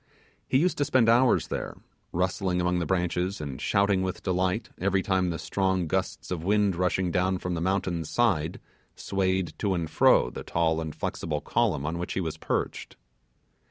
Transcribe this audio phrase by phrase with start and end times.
[0.47, 1.77] He used to spend hours there,
[2.11, 6.75] rustling among the branches, and shouting with delight every time the strong gusts of wind
[6.75, 8.59] rushing down from the mountain side,
[8.95, 12.95] swayed to and fro the tall and flexible column on which he was perched.